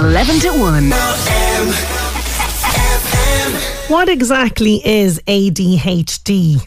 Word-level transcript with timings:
Eleven 0.00 0.40
to 0.40 0.48
one. 0.58 0.90
What 3.88 4.08
exactly 4.08 4.80
is 4.82 5.20
ADHD? 5.26 6.66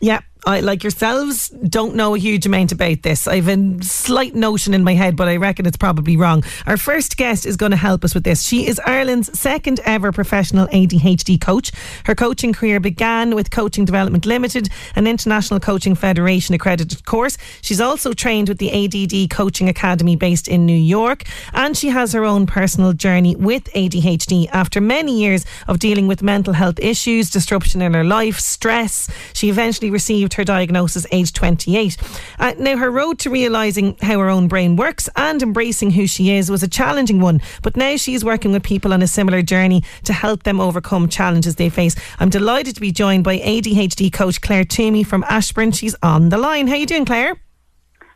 Yeah, 0.00 0.20
I, 0.44 0.58
like 0.58 0.82
yourselves, 0.82 1.50
don't 1.50 1.94
know 1.94 2.16
a 2.16 2.18
huge 2.18 2.46
amount 2.46 2.72
about 2.72 3.02
this. 3.02 3.28
I 3.28 3.36
have 3.36 3.46
a 3.46 3.82
slight 3.84 4.34
notion 4.34 4.74
in 4.74 4.82
my 4.82 4.94
head, 4.94 5.16
but 5.16 5.28
I 5.28 5.36
reckon 5.36 5.66
it's 5.66 5.76
probably 5.76 6.16
wrong. 6.16 6.42
Our 6.66 6.76
first 6.76 7.16
guest 7.16 7.46
is 7.46 7.56
going 7.56 7.70
to 7.70 7.76
help 7.76 8.02
us 8.02 8.12
with 8.12 8.24
this. 8.24 8.42
She 8.42 8.66
is 8.66 8.80
Ireland's 8.84 9.38
second 9.38 9.78
ever 9.84 10.10
professional 10.10 10.66
ADHD 10.68 11.40
coach. 11.40 11.70
Her 12.06 12.16
coaching 12.16 12.52
career 12.52 12.80
began 12.80 13.36
with 13.36 13.52
Coaching 13.52 13.84
Development 13.84 14.26
Limited, 14.26 14.68
an 14.96 15.06
international 15.06 15.60
coaching 15.60 15.94
federation 15.94 16.56
accredited 16.56 17.04
course. 17.04 17.38
She's 17.60 17.80
also 17.80 18.12
trained 18.12 18.48
with 18.48 18.58
the 18.58 18.72
ADD 18.72 19.30
Coaching 19.30 19.68
Academy 19.68 20.16
based 20.16 20.48
in 20.48 20.66
New 20.66 20.72
York, 20.74 21.22
and 21.54 21.76
she 21.76 21.88
has 21.90 22.12
her 22.14 22.24
own 22.24 22.46
personal 22.46 22.92
journey 22.92 23.36
with 23.36 23.72
ADHD 23.74 24.48
after 24.52 24.80
many 24.80 25.20
years 25.20 25.46
of 25.68 25.78
dealing 25.78 26.08
with 26.08 26.20
mental 26.20 26.52
health 26.52 26.80
issues, 26.80 27.30
disruption 27.30 27.80
in 27.80 27.94
her 27.94 28.02
life, 28.02 28.40
stress. 28.40 29.08
She 29.34 29.48
eventually 29.48 29.90
received 29.90 30.31
her 30.34 30.44
diagnosis 30.44 31.06
aged 31.12 31.34
28. 31.34 31.96
Uh, 32.38 32.54
now, 32.58 32.76
her 32.76 32.90
road 32.90 33.18
to 33.20 33.30
realising 33.30 33.96
how 34.02 34.18
her 34.18 34.28
own 34.28 34.48
brain 34.48 34.76
works 34.76 35.08
and 35.16 35.42
embracing 35.42 35.90
who 35.90 36.06
she 36.06 36.30
is 36.30 36.50
was 36.50 36.62
a 36.62 36.68
challenging 36.68 37.20
one, 37.20 37.40
but 37.62 37.76
now 37.76 37.96
she's 37.96 38.24
working 38.24 38.52
with 38.52 38.62
people 38.62 38.92
on 38.92 39.02
a 39.02 39.06
similar 39.06 39.42
journey 39.42 39.82
to 40.04 40.12
help 40.12 40.42
them 40.42 40.60
overcome 40.60 41.08
challenges 41.08 41.56
they 41.56 41.68
face. 41.68 41.94
I'm 42.18 42.30
delighted 42.30 42.74
to 42.74 42.80
be 42.80 42.92
joined 42.92 43.24
by 43.24 43.38
ADHD 43.38 44.12
coach 44.12 44.40
Claire 44.40 44.64
Toomey 44.64 45.04
from 45.04 45.24
Ashbourne. 45.28 45.72
She's 45.72 45.96
on 46.02 46.28
the 46.28 46.38
line. 46.38 46.66
How 46.66 46.74
are 46.74 46.76
you 46.76 46.86
doing, 46.86 47.04
Claire? 47.04 47.36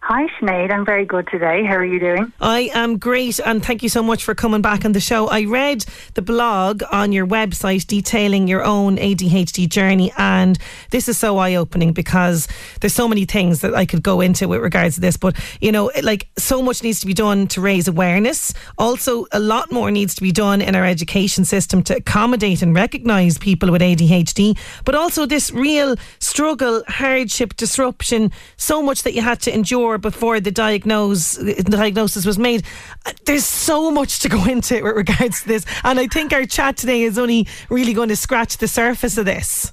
Hi, 0.09 0.29
Sinead. 0.39 0.71
I'm 0.71 0.85
very 0.85 1.05
good 1.05 1.27
today. 1.27 1.65
How 1.65 1.75
are 1.75 1.85
you 1.85 1.99
doing? 1.99 2.33
I 2.41 2.71
am 2.75 2.97
great, 2.97 3.41
and 3.41 3.61
thank 3.61 3.83
you 3.83 3.89
so 3.89 4.05
much 4.05 4.23
for 4.23 4.37
coming 4.37 4.63
back 4.63 4.85
on 4.85 4.93
the 4.93 5.01
show. 5.01 5.27
I 5.27 5.47
read 5.47 5.85
the 6.15 6.23
blog 6.23 6.85
on 6.93 7.11
your 7.11 7.27
website 7.27 7.89
detailing 7.89 8.47
your 8.47 8.63
own 8.63 8.99
ADHD 8.99 9.69
journey, 9.69 10.13
and 10.17 10.61
this 10.93 11.09
is 11.09 11.19
so 11.19 11.39
eye 11.39 11.57
opening 11.57 11.93
because 11.93 12.47
there's 12.81 12.93
so 12.93 13.09
many 13.09 13.25
things 13.25 13.63
that 13.63 13.75
I 13.75 13.85
could 13.85 14.05
go 14.05 14.21
into 14.21 14.47
with 14.47 14.61
regards 14.61 14.95
to 14.95 15.01
this. 15.01 15.17
But, 15.17 15.37
you 15.61 15.73
know, 15.73 15.91
like 16.05 16.29
so 16.39 16.63
much 16.63 16.85
needs 16.85 17.01
to 17.01 17.07
be 17.07 17.13
done 17.13 17.49
to 17.49 17.61
raise 17.61 17.89
awareness. 17.89 18.55
Also, 18.79 19.27
a 19.33 19.41
lot 19.41 19.73
more 19.73 19.91
needs 19.91 20.15
to 20.15 20.23
be 20.23 20.31
done 20.31 20.63
in 20.63 20.77
our 20.77 20.87
education 20.87 21.45
system 21.45 21.83
to 21.83 21.97
accommodate 21.97 22.63
and 22.63 22.77
recognise 22.77 23.39
people 23.39 23.73
with 23.73 23.83
ADHD, 23.83 24.57
but 24.85 24.95
also 24.95 25.27
this 25.27 25.51
real 25.51 25.97
struggle, 26.21 26.85
hardship, 26.87 27.57
disruption, 27.57 28.31
so 28.57 28.81
much 28.81 29.03
that 29.03 29.13
you 29.13 29.23
had 29.23 29.41
to 29.41 29.53
endure 29.53 29.96
before 29.99 30.41
the 30.41 30.51
diagnose, 30.51 31.33
the 31.33 31.55
diagnosis 31.63 32.25
was 32.25 32.39
made. 32.39 32.65
Uh, 33.05 33.13
There's 33.25 33.45
so 33.45 33.91
much 33.91 34.21
to 34.21 34.29
go 34.29 34.45
into 34.45 34.83
with 34.83 34.97
regards 34.97 35.43
to 35.43 35.49
this, 35.49 35.67
and 35.85 35.99
I 35.99 36.07
think 36.07 36.33
our 36.33 36.45
chat 36.45 36.77
today 36.77 37.03
is 37.03 37.19
only 37.19 37.47
really 37.71 37.93
going 37.93 38.09
to 38.09 38.17
scratch 38.17 38.59
the 38.59 38.69
surface 38.69 39.19
of 39.19 39.25
this. 39.25 39.73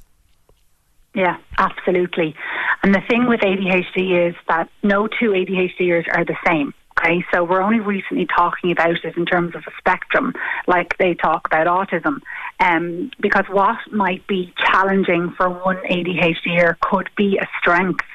Yeah, 1.15 1.37
absolutely. 1.57 2.35
And 2.81 2.93
the 2.93 3.01
thing 3.07 3.27
with 3.27 3.41
ADHD 3.41 4.29
is 4.29 4.35
that 4.47 4.69
no 4.81 5.07
two 5.07 5.29
ADHDers 5.29 6.05
are 6.11 6.25
the 6.25 6.35
same. 6.45 6.73
Okay, 6.99 7.25
so 7.33 7.43
we're 7.43 7.61
only 7.61 7.79
recently 7.79 8.27
talking 8.27 8.71
about 8.71 8.91
it 9.03 9.17
in 9.17 9.25
terms 9.25 9.55
of 9.55 9.63
a 9.67 9.71
spectrum, 9.79 10.33
like 10.67 10.95
they 10.99 11.15
talk 11.15 11.47
about 11.47 11.65
autism. 11.65 12.19
Um, 12.59 13.09
because 13.19 13.45
what 13.49 13.77
might 13.91 14.25
be 14.27 14.53
challenging 14.57 15.33
for 15.35 15.49
one 15.49 15.77
ADHDer 15.89 16.79
could 16.81 17.09
be 17.17 17.39
a 17.41 17.47
strength 17.59 18.05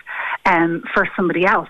um, 0.47 0.85
for 0.95 1.09
somebody 1.17 1.45
else. 1.45 1.69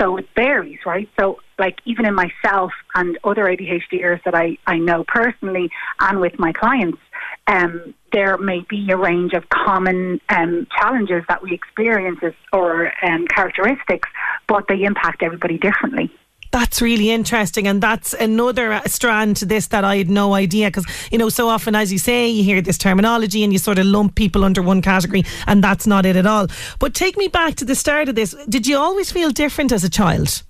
So 0.00 0.16
it 0.16 0.26
varies, 0.34 0.78
right? 0.86 1.08
So, 1.18 1.40
like, 1.58 1.78
even 1.84 2.06
in 2.06 2.14
myself 2.14 2.72
and 2.94 3.18
other 3.22 3.44
ADHDers 3.44 4.22
that 4.24 4.34
I, 4.34 4.56
I 4.66 4.78
know 4.78 5.04
personally 5.06 5.70
and 6.00 6.20
with 6.20 6.38
my 6.38 6.52
clients, 6.52 6.98
um, 7.46 7.94
there 8.12 8.38
may 8.38 8.64
be 8.68 8.90
a 8.90 8.96
range 8.96 9.34
of 9.34 9.48
common 9.50 10.20
um, 10.30 10.66
challenges 10.78 11.22
that 11.28 11.42
we 11.42 11.52
experience 11.52 12.18
or 12.52 12.92
um, 13.04 13.26
characteristics, 13.26 14.08
but 14.48 14.64
they 14.68 14.82
impact 14.82 15.22
everybody 15.22 15.58
differently. 15.58 16.10
That's 16.52 16.82
really 16.82 17.10
interesting, 17.10 17.68
and 17.68 17.80
that's 17.80 18.12
another 18.14 18.72
uh, 18.72 18.82
strand 18.86 19.36
to 19.36 19.46
this 19.46 19.68
that 19.68 19.84
I 19.84 19.96
had 19.96 20.10
no 20.10 20.34
idea. 20.34 20.66
Because 20.68 20.84
you 21.12 21.18
know, 21.18 21.28
so 21.28 21.48
often, 21.48 21.76
as 21.76 21.92
you 21.92 21.98
say, 21.98 22.28
you 22.28 22.42
hear 22.42 22.60
this 22.60 22.76
terminology 22.76 23.44
and 23.44 23.52
you 23.52 23.58
sort 23.58 23.78
of 23.78 23.86
lump 23.86 24.16
people 24.16 24.44
under 24.44 24.60
one 24.60 24.82
category, 24.82 25.24
and 25.46 25.62
that's 25.62 25.86
not 25.86 26.04
it 26.04 26.16
at 26.16 26.26
all. 26.26 26.48
But 26.80 26.94
take 26.94 27.16
me 27.16 27.28
back 27.28 27.54
to 27.56 27.64
the 27.64 27.76
start 27.76 28.08
of 28.08 28.16
this. 28.16 28.34
Did 28.48 28.66
you 28.66 28.78
always 28.78 29.12
feel 29.12 29.30
different 29.30 29.70
as 29.70 29.84
a 29.84 29.90
child? 29.90 30.42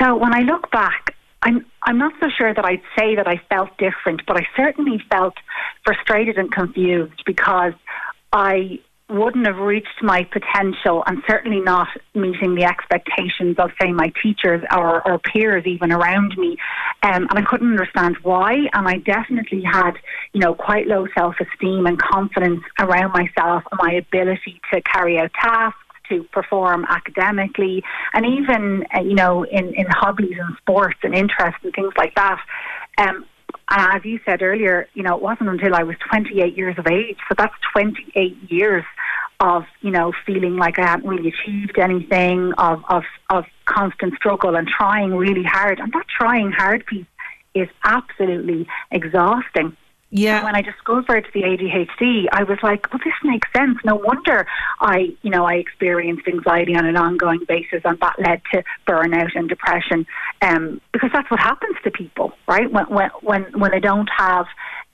So 0.00 0.16
when 0.16 0.34
I 0.34 0.40
look 0.40 0.70
back, 0.72 1.14
I'm 1.42 1.66
I'm 1.84 1.98
not 1.98 2.12
so 2.20 2.28
sure 2.28 2.52
that 2.52 2.64
I'd 2.64 2.82
say 2.98 3.14
that 3.14 3.28
I 3.28 3.40
felt 3.48 3.76
different, 3.78 4.22
but 4.26 4.36
I 4.36 4.46
certainly 4.56 5.02
felt 5.10 5.34
frustrated 5.84 6.38
and 6.38 6.50
confused 6.50 7.22
because 7.26 7.74
I 8.32 8.80
wouldn't 9.08 9.46
have 9.46 9.58
reached 9.58 10.02
my 10.02 10.26
potential 10.32 11.02
and 11.06 11.22
certainly 11.28 11.60
not 11.60 11.88
meeting 12.14 12.54
the 12.54 12.64
expectations 12.64 13.56
of 13.58 13.70
say 13.80 13.92
my 13.92 14.12
teachers 14.22 14.62
or, 14.74 15.06
or 15.06 15.18
peers 15.18 15.66
even 15.66 15.92
around 15.92 16.36
me. 16.38 16.56
Um, 17.02 17.26
and 17.28 17.38
I 17.38 17.42
couldn't 17.42 17.70
understand 17.70 18.16
why 18.22 18.52
and 18.72 18.88
I 18.88 18.98
definitely 18.98 19.62
had 19.62 19.92
you 20.32 20.40
know 20.40 20.54
quite 20.54 20.86
low 20.86 21.06
self-esteem 21.16 21.86
and 21.86 22.00
confidence 22.00 22.62
around 22.78 23.12
myself 23.12 23.64
and 23.70 23.80
my 23.82 23.92
ability 23.92 24.60
to 24.72 24.80
carry 24.82 25.18
out 25.18 25.32
tasks 25.34 25.78
to 26.08 26.24
perform 26.32 26.84
academically 26.88 27.82
and 28.14 28.26
even 28.26 28.84
uh, 28.96 29.00
you 29.00 29.14
know 29.14 29.44
in, 29.44 29.74
in 29.74 29.86
hobbies 29.88 30.36
and 30.38 30.56
sports 30.58 30.98
and 31.02 31.14
interests 31.14 31.60
and 31.62 31.72
things 31.74 31.92
like 31.96 32.14
that. 32.14 32.40
Um, 32.98 33.26
and 33.70 33.96
as 33.96 34.04
you 34.04 34.20
said 34.24 34.42
earlier, 34.42 34.88
you 34.94 35.02
know, 35.02 35.16
it 35.16 35.22
wasn't 35.22 35.48
until 35.48 35.74
I 35.74 35.82
was 35.82 35.96
28 36.10 36.56
years 36.56 36.76
of 36.78 36.86
age. 36.86 37.16
So 37.28 37.34
that's 37.36 37.54
28 37.72 38.36
years 38.50 38.84
of, 39.40 39.64
you 39.80 39.90
know, 39.90 40.12
feeling 40.24 40.56
like 40.56 40.78
I 40.78 40.86
hadn't 40.86 41.08
really 41.08 41.28
achieved 41.28 41.78
anything, 41.78 42.52
of, 42.58 42.82
of, 42.88 43.02
of 43.30 43.44
constant 43.64 44.14
struggle 44.14 44.54
and 44.56 44.68
trying 44.68 45.14
really 45.14 45.42
hard. 45.42 45.80
And 45.80 45.92
that 45.92 46.06
trying 46.08 46.52
hard 46.52 46.86
piece 46.86 47.06
is 47.54 47.68
absolutely 47.84 48.66
exhausting. 48.90 49.76
Yeah. 50.14 50.44
When 50.44 50.54
I 50.54 50.60
discovered 50.60 51.26
the 51.32 51.40
ADHD, 51.40 52.26
I 52.30 52.42
was 52.42 52.58
like, 52.62 52.92
well, 52.92 53.00
this 53.02 53.14
makes 53.24 53.48
sense. 53.56 53.78
No 53.82 53.94
wonder 53.94 54.46
I, 54.78 55.16
you 55.22 55.30
know, 55.30 55.46
I 55.46 55.54
experienced 55.54 56.28
anxiety 56.28 56.76
on 56.76 56.84
an 56.84 56.98
ongoing 56.98 57.40
basis 57.48 57.80
and 57.86 57.98
that 58.00 58.16
led 58.18 58.42
to 58.52 58.62
burnout 58.86 59.30
and 59.34 59.48
depression. 59.48 60.06
Um, 60.42 60.82
because 60.92 61.08
that's 61.14 61.30
what 61.30 61.40
happens 61.40 61.76
to 61.84 61.90
people, 61.90 62.32
right? 62.46 62.70
When, 62.70 62.84
when, 62.90 63.10
when, 63.22 63.58
when 63.58 63.70
they 63.70 63.80
don't 63.80 64.10
have 64.14 64.44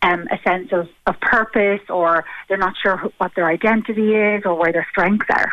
um, 0.02 0.28
a 0.30 0.38
sense 0.48 0.68
of, 0.70 0.86
of 1.08 1.20
purpose 1.20 1.82
or 1.88 2.24
they're 2.48 2.56
not 2.56 2.74
sure 2.80 3.10
what 3.18 3.32
their 3.34 3.48
identity 3.48 4.14
is 4.14 4.42
or 4.44 4.54
where 4.54 4.72
their 4.72 4.86
strengths 4.92 5.26
are. 5.30 5.50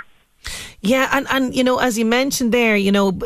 Yeah, 0.81 1.09
and, 1.11 1.25
and 1.31 1.55
you 1.55 1.63
know, 1.63 1.79
as 1.79 1.97
you 1.97 2.05
mentioned 2.05 2.53
there, 2.53 2.75
you 2.75 2.91
know, 2.91 3.17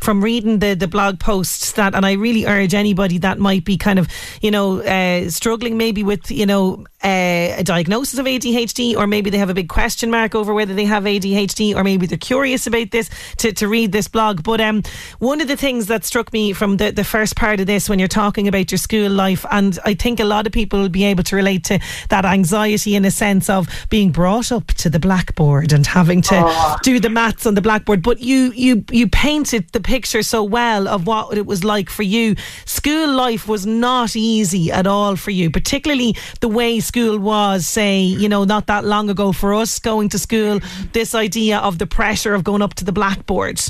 from 0.00 0.22
reading 0.22 0.60
the, 0.60 0.74
the 0.74 0.86
blog 0.86 1.18
posts 1.18 1.72
that, 1.72 1.94
and 1.94 2.06
I 2.06 2.12
really 2.12 2.46
urge 2.46 2.72
anybody 2.72 3.18
that 3.18 3.38
might 3.38 3.64
be 3.64 3.76
kind 3.76 3.98
of, 3.98 4.08
you 4.40 4.50
know, 4.50 4.80
uh, 4.80 5.28
struggling 5.28 5.76
maybe 5.76 6.04
with, 6.04 6.30
you 6.30 6.46
know, 6.46 6.84
uh, 7.02 7.56
a 7.58 7.62
diagnosis 7.64 8.18
of 8.18 8.26
ADHD, 8.26 8.94
or 8.94 9.06
maybe 9.06 9.30
they 9.30 9.38
have 9.38 9.50
a 9.50 9.54
big 9.54 9.68
question 9.68 10.10
mark 10.10 10.34
over 10.34 10.52
whether 10.52 10.74
they 10.74 10.84
have 10.84 11.04
ADHD, 11.04 11.74
or 11.74 11.82
maybe 11.82 12.06
they're 12.06 12.18
curious 12.18 12.66
about 12.66 12.90
this 12.90 13.10
to, 13.38 13.52
to 13.52 13.66
read 13.66 13.90
this 13.90 14.06
blog. 14.06 14.42
But 14.42 14.60
um, 14.60 14.82
one 15.18 15.40
of 15.40 15.48
the 15.48 15.56
things 15.56 15.86
that 15.86 16.04
struck 16.04 16.32
me 16.32 16.52
from 16.52 16.76
the, 16.76 16.90
the 16.92 17.04
first 17.04 17.36
part 17.36 17.58
of 17.58 17.66
this 17.66 17.88
when 17.88 17.98
you're 17.98 18.08
talking 18.08 18.46
about 18.46 18.70
your 18.70 18.78
school 18.78 19.10
life, 19.10 19.44
and 19.50 19.78
I 19.84 19.94
think 19.94 20.20
a 20.20 20.24
lot 20.24 20.46
of 20.46 20.52
people 20.52 20.80
will 20.80 20.88
be 20.90 21.04
able 21.04 21.24
to 21.24 21.36
relate 21.36 21.64
to 21.64 21.80
that 22.10 22.24
anxiety 22.24 22.94
in 22.94 23.04
a 23.04 23.10
sense 23.10 23.48
of 23.48 23.68
being 23.88 24.12
brought 24.12 24.52
up 24.52 24.68
to 24.68 24.90
the 24.90 25.00
blackboard 25.00 25.72
and 25.72 25.86
having 25.86 26.20
to 26.22 26.36
do 26.82 27.00
the 27.00 27.10
maths 27.10 27.46
on 27.46 27.54
the 27.54 27.60
blackboard. 27.60 28.02
But 28.02 28.20
you 28.20 28.52
you 28.52 28.84
you 28.90 29.08
painted 29.08 29.70
the 29.72 29.80
picture 29.80 30.22
so 30.22 30.42
well 30.42 30.88
of 30.88 31.06
what 31.06 31.36
it 31.36 31.46
was 31.46 31.64
like 31.64 31.90
for 31.90 32.02
you. 32.02 32.36
School 32.64 33.12
life 33.12 33.48
was 33.48 33.66
not 33.66 34.16
easy 34.16 34.70
at 34.70 34.86
all 34.86 35.16
for 35.16 35.30
you, 35.30 35.50
particularly 35.50 36.16
the 36.40 36.48
way 36.48 36.80
school 36.80 37.18
was, 37.18 37.66
say, 37.66 38.00
you 38.00 38.28
know, 38.28 38.44
not 38.44 38.66
that 38.66 38.84
long 38.84 39.10
ago 39.10 39.32
for 39.32 39.54
us 39.54 39.78
going 39.78 40.08
to 40.10 40.18
school, 40.18 40.60
this 40.92 41.14
idea 41.14 41.58
of 41.58 41.78
the 41.78 41.86
pressure 41.86 42.34
of 42.34 42.44
going 42.44 42.62
up 42.62 42.74
to 42.74 42.84
the 42.84 42.92
blackboard. 42.92 43.60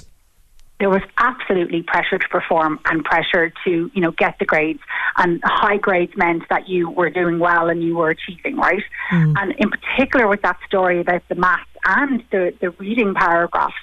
There 0.80 0.90
was 0.90 1.02
absolutely 1.18 1.82
pressure 1.82 2.18
to 2.18 2.28
perform 2.28 2.80
and 2.86 3.04
pressure 3.04 3.52
to, 3.64 3.90
you 3.94 4.00
know, 4.00 4.10
get 4.10 4.38
the 4.38 4.46
grades. 4.46 4.80
And 5.16 5.40
high 5.44 5.76
grades 5.76 6.16
meant 6.16 6.44
that 6.48 6.68
you 6.68 6.90
were 6.90 7.10
doing 7.10 7.38
well 7.38 7.68
and 7.68 7.82
you 7.84 7.96
were 7.96 8.08
achieving, 8.08 8.56
right? 8.56 8.82
Mm. 9.12 9.34
And 9.38 9.54
in 9.58 9.70
particular 9.70 10.26
with 10.26 10.42
that 10.42 10.58
story 10.66 11.00
about 11.00 11.22
the 11.28 11.34
maths 11.34 11.68
and 11.84 12.24
the, 12.32 12.54
the 12.60 12.70
reading 12.70 13.14
paragraphs, 13.14 13.74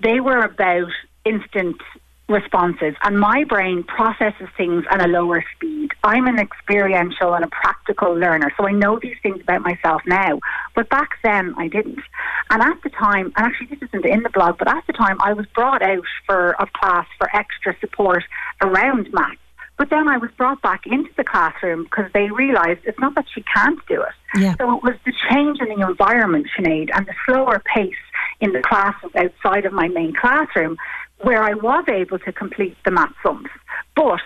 they 0.00 0.20
were 0.20 0.40
about 0.40 0.90
instant 1.24 1.76
responses 2.28 2.94
and 3.02 3.18
my 3.18 3.44
brain 3.44 3.82
processes 3.82 4.48
things 4.56 4.84
at 4.90 5.04
a 5.04 5.08
lower 5.08 5.44
speed. 5.54 5.79
I'm 6.02 6.26
an 6.26 6.38
experiential 6.38 7.34
and 7.34 7.44
a 7.44 7.48
practical 7.48 8.14
learner, 8.14 8.52
so 8.56 8.66
I 8.66 8.72
know 8.72 8.98
these 8.98 9.16
things 9.22 9.40
about 9.40 9.62
myself 9.62 10.02
now. 10.06 10.40
But 10.74 10.88
back 10.88 11.10
then 11.22 11.54
I 11.58 11.68
didn't. 11.68 12.00
And 12.50 12.62
at 12.62 12.82
the 12.82 12.90
time, 12.90 13.32
and 13.36 13.46
actually 13.46 13.68
this 13.68 13.88
isn't 13.88 14.06
in 14.06 14.22
the 14.22 14.30
blog, 14.30 14.58
but 14.58 14.68
at 14.68 14.86
the 14.86 14.92
time 14.92 15.18
I 15.20 15.32
was 15.32 15.46
brought 15.54 15.82
out 15.82 16.04
for 16.26 16.50
a 16.58 16.66
class 16.74 17.06
for 17.18 17.28
extra 17.34 17.76
support 17.80 18.24
around 18.62 19.12
maths. 19.12 19.36
But 19.76 19.88
then 19.88 20.08
I 20.08 20.18
was 20.18 20.30
brought 20.36 20.60
back 20.60 20.86
into 20.86 21.10
the 21.16 21.24
classroom 21.24 21.84
because 21.84 22.10
they 22.12 22.30
realised 22.30 22.80
it's 22.84 22.98
not 22.98 23.14
that 23.14 23.24
she 23.34 23.42
can't 23.42 23.80
do 23.86 24.02
it. 24.02 24.38
Yeah. 24.38 24.54
So 24.58 24.76
it 24.76 24.82
was 24.82 24.94
the 25.06 25.12
change 25.30 25.58
in 25.60 25.68
the 25.68 25.86
environment, 25.86 26.48
Sinead, 26.54 26.90
and 26.92 27.06
the 27.06 27.14
slower 27.24 27.62
pace 27.74 27.94
in 28.40 28.52
the 28.52 28.60
classes 28.60 29.10
outside 29.16 29.64
of 29.64 29.72
my 29.72 29.88
main 29.88 30.14
classroom 30.14 30.76
where 31.22 31.42
I 31.42 31.54
was 31.54 31.84
able 31.88 32.18
to 32.18 32.32
complete 32.32 32.76
the 32.84 32.90
math 32.90 33.14
sums. 33.22 33.48
But 33.96 34.20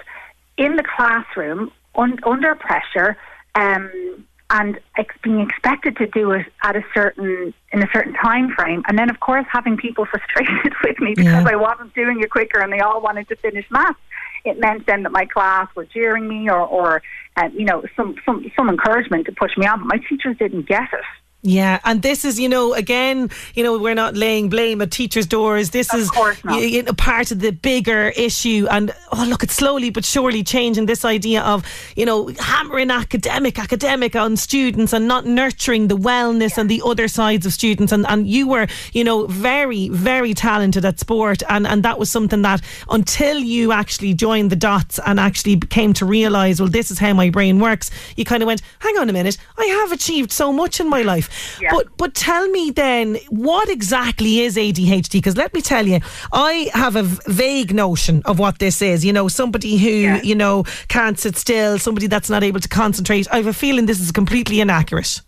in 0.56 0.77
the 0.77 0.85
classroom, 0.97 1.71
un- 1.95 2.19
under 2.25 2.55
pressure, 2.55 3.17
um, 3.55 4.25
and 4.51 4.79
ex- 4.99 5.17
being 5.23 5.41
expected 5.41 5.97
to 5.97 6.06
do 6.06 6.33
it 6.33 6.47
at 6.62 6.77
a 6.77 6.83
certain 6.95 7.55
in 7.73 7.83
a 7.83 7.89
certain 7.93 8.15
time 8.15 8.51
frame, 8.55 8.83
and 8.89 8.99
then 8.99 9.11
of 9.11 9.21
course 9.21 9.47
having 9.51 9.77
people 9.77 10.06
frustrated 10.11 10.73
with 10.85 10.99
me 11.01 11.15
because 11.15 11.45
yeah. 11.45 11.53
I 11.53 11.56
wasn't 11.56 11.95
doing 11.95 12.21
it 12.21 12.31
quicker, 12.31 12.61
and 12.61 12.73
they 12.73 12.81
all 12.81 13.01
wanted 13.01 13.29
to 13.29 13.37
finish 13.37 13.67
math. 13.71 13.97
It 14.45 14.61
meant 14.61 14.87
then 14.87 15.05
that 15.05 15.12
my 15.12 15.25
class 15.25 15.69
were 15.75 15.87
jeering 15.87 16.29
me, 16.29 16.51
or, 16.51 16.61
or 16.61 17.03
uh, 17.37 17.49
you 17.53 17.65
know, 17.65 17.83
some 17.97 18.17
some 18.25 18.45
some 18.56 18.69
encouragement 18.69 19.27
to 19.27 19.33
push 19.33 19.56
me 19.56 19.67
on. 19.67 19.81
But 19.81 19.87
my 19.87 20.01
teachers 20.09 20.37
didn't 20.39 20.69
get 20.69 20.93
it. 20.93 21.05
Yeah, 21.46 21.79
and 21.85 22.00
this 22.00 22.25
is, 22.25 22.41
you 22.41 22.49
know, 22.49 22.73
again, 22.73 23.29
you 23.55 23.62
know, 23.62 23.79
we're 23.79 23.94
not 23.94 24.17
laying 24.17 24.49
blame 24.49 24.81
at 24.81 24.91
teachers' 24.91 25.26
doors. 25.26 25.70
This 25.70 25.93
of 25.93 26.00
is 26.00 26.11
you 26.46 26.82
know, 26.82 26.94
part 26.94 27.31
of 27.32 27.41
the 27.41 27.50
bigger 27.50 28.14
issue. 28.17 28.67
And 28.70 28.94
oh, 29.12 29.26
look, 29.29 29.43
it's 29.43 29.55
slowly 29.55 29.91
but 29.91 30.06
surely 30.06 30.43
changing 30.43 30.87
this 30.87 31.05
idea 31.05 31.43
of, 31.43 31.62
you 31.96 32.06
know, 32.06 32.29
hammering 32.38 32.91
academic, 32.91 33.58
academic 33.58 34.17
on 34.17 34.38
students 34.38 34.94
and 34.94 35.06
not 35.06 35.26
nurturing 35.26 35.88
the 35.88 35.99
wellness 35.99 36.56
yeah. 36.56 36.62
and 36.62 36.70
the 36.70 36.81
other 36.82 37.08
sides 37.08 37.44
of 37.44 37.52
students. 37.52 37.93
And 37.93 38.06
and 38.08 38.26
you 38.26 38.49
were, 38.49 38.67
you 38.94 39.05
know, 39.05 39.26
very, 39.26 39.91
very 39.91 40.32
talented 40.32 40.87
at 40.87 40.99
sport, 40.99 41.43
and 41.50 41.67
and 41.67 41.82
that 41.82 41.99
was 41.99 42.11
something 42.11 42.41
that 42.41 42.62
until 42.88 43.37
you 43.37 43.70
actually 43.70 44.14
joined 44.14 44.50
the 44.50 44.56
dots 44.56 44.99
and 45.05 45.20
actually 45.20 45.58
came 45.58 45.93
to 45.93 46.06
realise, 46.06 46.58
well, 46.58 46.70
this 46.70 46.91
is 46.91 46.99
how 46.99 47.12
my 47.12 47.29
brain 47.29 47.58
works. 47.58 47.91
You 48.17 48.25
kind 48.25 48.43
of 48.43 48.46
went, 48.46 48.62
hang 48.79 48.96
on 48.96 49.11
a 49.11 49.12
minute, 49.12 49.37
I 49.58 49.67
have 49.67 49.93
achieved 49.93 50.32
so 50.32 50.50
much 50.50 50.81
in 50.81 50.88
my 50.88 51.02
life. 51.02 51.29
Yeah. 51.61 51.71
But 51.73 51.97
but 51.97 52.15
tell 52.15 52.49
me 52.49 52.71
then, 52.71 53.17
what 53.29 53.69
exactly 53.69 54.41
is 54.41 54.57
ADHD? 54.57 55.13
Because 55.13 55.37
let 55.37 55.55
me 55.55 55.61
tell 55.61 55.87
you, 55.87 56.01
I 56.33 56.71
have 56.75 56.97
a 56.97 57.03
vague 57.03 57.75
notion 57.75 58.23
of 58.25 58.39
what 58.39 58.59
this 58.59 58.83
is. 58.83 59.05
You 59.05 59.13
know, 59.13 59.29
somebody 59.29 59.77
who 59.77 59.89
yeah. 59.89 60.23
you 60.23 60.35
know 60.35 60.65
can't 60.89 61.19
sit 61.19 61.37
still, 61.37 61.79
somebody 61.79 62.07
that's 62.07 62.31
not 62.31 62.43
able 62.43 62.61
to 62.61 62.69
concentrate. 62.69 63.27
I 63.33 63.37
have 63.37 63.47
a 63.47 63.53
feeling 63.53 63.87
this 63.87 64.01
is 64.01 64.13
completely 64.13 64.61
inaccurate. 64.61 65.21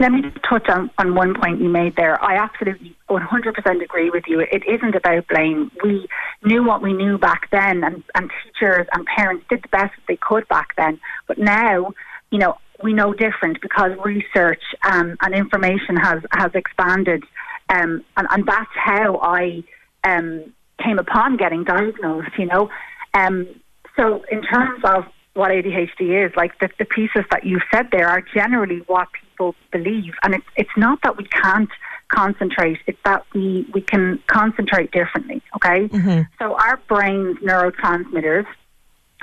Let 0.00 0.12
me 0.12 0.22
touch 0.48 0.68
on, 0.68 0.90
on 0.98 1.14
one 1.14 1.34
point 1.34 1.60
you 1.60 1.68
made 1.68 1.96
there. 1.96 2.22
I 2.22 2.36
absolutely 2.36 2.96
100% 3.08 3.82
agree 3.82 4.10
with 4.10 4.24
you. 4.26 4.40
It 4.40 4.62
isn't 4.66 4.94
about 4.94 5.28
blame. 5.28 5.70
We 5.84 6.08
knew 6.44 6.64
what 6.64 6.82
we 6.82 6.92
knew 6.92 7.16
back 7.16 7.48
then, 7.50 7.84
and, 7.84 8.02
and 8.14 8.30
teachers 8.44 8.86
and 8.92 9.06
parents 9.06 9.44
did 9.48 9.62
the 9.62 9.68
best 9.68 9.94
that 9.96 10.02
they 10.08 10.16
could 10.16 10.48
back 10.48 10.74
then. 10.76 11.00
But 11.28 11.38
now, 11.38 11.92
you 12.30 12.38
know, 12.38 12.58
we 12.84 12.92
know 12.92 13.14
different 13.14 13.60
because 13.62 13.92
research 14.04 14.62
um, 14.84 15.16
and 15.22 15.34
information 15.34 15.96
has 15.96 16.22
has 16.30 16.50
expanded, 16.54 17.24
um, 17.70 18.04
and, 18.16 18.28
and 18.30 18.46
that's 18.46 18.70
how 18.74 19.18
I 19.22 19.64
um, 20.04 20.52
came 20.84 20.98
upon 20.98 21.38
getting 21.38 21.64
diagnosed. 21.64 22.38
You 22.38 22.46
know, 22.46 22.70
um, 23.14 23.48
so 23.96 24.22
in 24.30 24.42
terms 24.42 24.82
of 24.84 25.06
what 25.32 25.50
ADHD 25.50 26.26
is, 26.26 26.32
like 26.36 26.56
the, 26.60 26.68
the 26.78 26.84
pieces 26.84 27.24
that 27.32 27.44
you 27.44 27.58
said 27.72 27.88
there 27.90 28.08
are 28.08 28.22
generally 28.34 28.82
what 28.86 29.08
people 29.12 29.54
believe, 29.72 30.12
and 30.22 30.34
it's 30.34 30.46
it's 30.54 30.76
not 30.76 31.00
that 31.04 31.16
we 31.16 31.24
can't 31.24 31.70
concentrate; 32.08 32.78
it's 32.86 32.98
that 33.06 33.24
we 33.34 33.66
we 33.72 33.80
can 33.80 34.20
concentrate 34.26 34.92
differently. 34.92 35.42
Okay, 35.56 35.88
mm-hmm. 35.88 36.20
so 36.38 36.54
our 36.54 36.78
brain's 36.86 37.38
neurotransmitters 37.38 38.46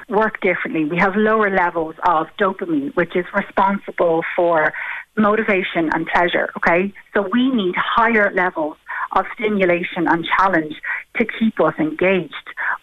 work 0.10 0.42
differently. 0.42 0.86
We 0.86 0.98
have 0.98 1.16
lower 1.16 1.50
levels 1.50 1.96
of 2.08 2.28
dopamine, 2.40 2.96
which 2.96 3.16
is 3.16 3.26
responsible 3.34 4.24
for 4.36 4.74
motivation 5.18 5.90
and 5.94 6.08
pleasure. 6.08 6.50
Okay, 6.58 6.94
so 7.14 7.28
we 7.32 7.50
need 7.52 7.76
higher 7.78 8.32
levels 8.34 8.78
of 9.14 9.26
stimulation 9.36 10.08
and 10.08 10.26
challenge 10.38 10.76
to 11.18 11.26
keep 11.26 11.60
us 11.60 11.74
engaged. 11.80 12.34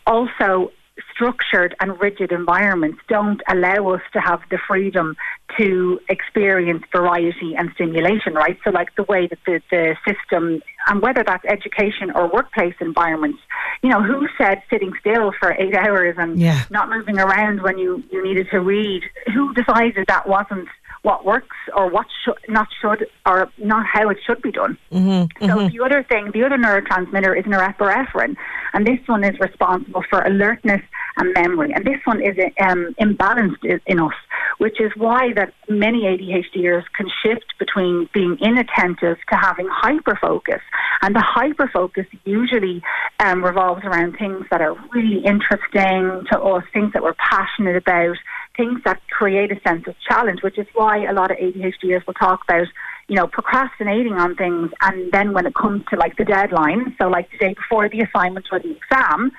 Also, 0.06 0.70
structured 1.12 1.74
and 1.80 2.00
rigid 2.00 2.32
environments 2.32 2.98
don't 3.08 3.40
allow 3.48 3.94
us 3.94 4.02
to 4.12 4.20
have 4.20 4.40
the 4.50 4.58
freedom 4.66 5.16
to 5.58 6.00
experience 6.08 6.84
variety 6.92 7.54
and 7.56 7.70
stimulation, 7.74 8.34
right? 8.34 8.58
So, 8.64 8.70
like 8.70 8.94
the 8.96 9.02
way 9.04 9.26
that 9.26 9.38
the, 9.46 9.60
the 9.70 9.96
system, 10.06 10.60
and 10.86 11.02
whether 11.02 11.24
that's 11.24 11.44
education 11.46 12.10
or 12.14 12.30
workplace 12.30 12.74
environments, 12.80 13.38
you 13.82 13.90
know, 13.90 14.02
who 14.02 14.26
said 14.38 14.62
sitting 14.70 14.92
still 15.00 15.32
for 15.38 15.52
eight 15.52 15.74
hours 15.74 16.16
and 16.18 16.38
yeah. 16.38 16.64
not 16.70 16.88
moving 16.88 17.18
around 17.18 17.62
when 17.62 17.78
you, 17.78 18.02
you 18.10 18.22
needed 18.22 18.48
to 18.50 18.60
read? 18.60 19.02
Who 19.34 19.52
decided 19.54 20.06
that 20.08 20.28
wasn't 20.28 20.68
what 21.02 21.24
works 21.24 21.56
or 21.76 21.88
what 21.90 22.06
should 22.24 22.36
not 22.48 22.66
should 22.80 23.06
or 23.24 23.50
not 23.58 23.86
how 23.86 24.08
it 24.08 24.18
should 24.26 24.42
be 24.42 24.50
done. 24.50 24.76
Mm-hmm, 24.92 25.46
so 25.46 25.54
mm-hmm. 25.54 25.76
the 25.76 25.84
other 25.84 26.02
thing, 26.02 26.30
the 26.32 26.44
other 26.44 26.58
neurotransmitter 26.58 27.38
is 27.38 27.44
norepinephrine, 27.44 28.36
and 28.72 28.86
this 28.86 28.98
one 29.06 29.24
is 29.24 29.38
responsible 29.40 30.02
for 30.10 30.22
alertness 30.22 30.82
and 31.18 31.32
memory, 31.34 31.72
and 31.74 31.84
this 31.84 32.00
one 32.04 32.22
is 32.22 32.36
um, 32.60 32.94
imbalanced 33.00 33.80
in 33.86 34.00
us, 34.00 34.14
which 34.58 34.80
is 34.80 34.92
why 34.96 35.32
that 35.34 35.52
many 35.68 36.02
ADHDers 36.02 36.84
can 36.96 37.08
shift 37.22 37.54
between 37.58 38.08
being 38.12 38.38
inattentive 38.40 39.18
to 39.30 39.36
having 39.36 39.68
hyper 39.70 40.18
focus, 40.20 40.60
and 41.02 41.14
the 41.14 41.24
hyper 41.24 41.68
focus 41.72 42.06
usually 42.24 42.82
um, 43.20 43.44
revolves 43.44 43.84
around 43.84 44.16
things 44.16 44.44
that 44.50 44.60
are 44.60 44.76
really 44.92 45.24
interesting 45.24 46.24
to 46.30 46.40
us, 46.40 46.64
things 46.72 46.92
that 46.92 47.02
we're 47.02 47.14
passionate 47.14 47.76
about 47.76 48.16
things 48.58 48.80
that 48.84 49.00
create 49.08 49.50
a 49.52 49.60
sense 49.66 49.86
of 49.86 49.94
challenge, 50.06 50.42
which 50.42 50.58
is 50.58 50.66
why 50.74 51.04
a 51.04 51.14
lot 51.14 51.30
of 51.30 51.38
ADHDers 51.38 52.06
will 52.06 52.14
talk 52.14 52.40
about, 52.46 52.66
you 53.06 53.14
know, 53.14 53.26
procrastinating 53.26 54.14
on 54.14 54.34
things. 54.34 54.70
And 54.82 55.10
then 55.12 55.32
when 55.32 55.46
it 55.46 55.54
comes 55.54 55.84
to 55.90 55.96
like 55.96 56.16
the 56.16 56.24
deadline, 56.24 56.94
so 57.00 57.08
like 57.08 57.30
the 57.30 57.38
day 57.38 57.54
before 57.54 57.88
the 57.88 58.00
assignment 58.00 58.46
or 58.52 58.58
the 58.58 58.76
exam, 58.76 59.30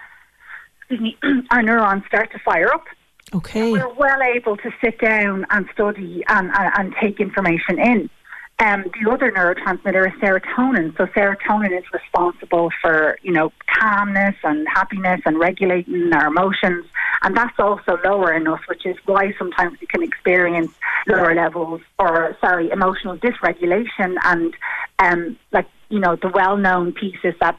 excuse 0.89 1.15
me, 1.23 1.43
our 1.51 1.61
neurons 1.61 2.03
start 2.07 2.31
to 2.31 2.39
fire 2.39 2.71
up. 2.73 2.85
Okay. 3.33 3.71
we're 3.71 3.93
well 3.93 4.21
able 4.23 4.57
to 4.57 4.71
sit 4.83 4.99
down 4.99 5.45
and 5.51 5.67
study 5.71 6.23
and, 6.27 6.49
and, 6.57 6.73
and 6.77 6.95
take 6.99 7.19
information 7.19 7.77
in. 7.77 8.09
Um, 8.57 8.85
the 8.99 9.09
other 9.09 9.31
neurotransmitter 9.31 10.07
is 10.07 10.19
serotonin. 10.19 10.97
So 10.97 11.05
serotonin 11.05 11.77
is 11.77 11.85
responsible 11.93 12.71
for, 12.81 13.17
you 13.21 13.31
know, 13.31 13.53
calmness 13.79 14.35
and 14.43 14.67
happiness 14.67 15.21
and 15.25 15.39
regulating 15.39 16.11
our 16.11 16.27
emotions. 16.27 16.85
And 17.21 17.37
that's 17.37 17.57
also 17.59 17.99
lower 18.03 18.33
in 18.33 18.47
us, 18.47 18.59
which 18.67 18.85
is 18.85 18.97
why 19.05 19.33
sometimes 19.37 19.79
we 19.79 19.87
can 19.87 20.01
experience 20.01 20.73
lower 21.07 21.35
levels 21.35 21.81
or, 21.99 22.35
sorry, 22.41 22.69
emotional 22.71 23.15
dysregulation. 23.17 24.15
And, 24.23 24.55
um, 24.97 25.37
like, 25.51 25.67
you 25.89 25.99
know, 25.99 26.17
the 26.17 26.29
well-known 26.29 26.93
piece 26.93 27.19
is 27.23 27.35
that 27.39 27.57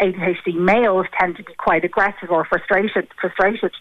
ADHD 0.00 0.54
males 0.54 1.06
tend 1.18 1.36
to 1.36 1.42
be 1.42 1.54
quite 1.54 1.84
aggressive 1.84 2.30
or 2.30 2.44
frustrated, 2.44 3.08
frustrated. 3.20 3.72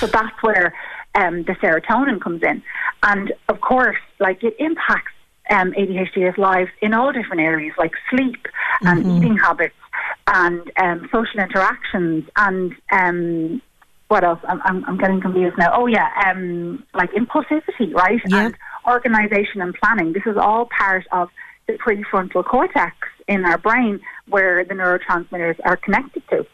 So 0.00 0.06
that's 0.06 0.42
where 0.42 0.74
um, 1.14 1.44
the 1.44 1.52
serotonin 1.62 2.20
comes 2.20 2.42
in. 2.42 2.62
And 3.02 3.32
of 3.48 3.60
course, 3.60 3.96
like 4.18 4.42
it 4.42 4.56
impacts 4.58 5.12
um, 5.50 5.72
ADHDers' 5.72 6.38
lives 6.38 6.70
in 6.80 6.94
all 6.94 7.12
different 7.12 7.42
areas 7.42 7.74
like 7.78 7.92
sleep 8.10 8.46
and 8.84 9.04
Mm-hmm. 9.04 9.16
eating 9.16 9.36
habits 9.36 9.74
and 10.26 10.70
um, 10.76 11.08
social 11.12 11.40
interactions 11.40 12.24
and 12.36 12.74
um, 12.90 13.62
what 14.08 14.24
else? 14.24 14.40
I'm, 14.46 14.60
I'm, 14.64 14.84
I'm 14.84 14.98
getting 14.98 15.20
confused 15.20 15.56
now. 15.58 15.72
Oh 15.74 15.86
yeah, 15.86 16.08
um, 16.26 16.84
like 16.94 17.10
impulsivity, 17.12 17.92
right? 17.94 18.20
Yeah. 18.28 18.46
And 18.46 18.56
organisation 18.86 19.60
and 19.60 19.74
planning. 19.74 20.12
This 20.12 20.24
is 20.26 20.36
all 20.36 20.68
part 20.76 21.06
of 21.12 21.30
the 21.66 21.74
prefrontal 21.74 22.44
cortex 22.44 22.94
in 23.28 23.44
our 23.44 23.58
brain 23.58 24.00
where 24.28 24.64
the 24.64 24.74
neurotransmitters 24.74 25.58
are 25.64 25.76
connected 25.76 26.22
to. 26.30 26.46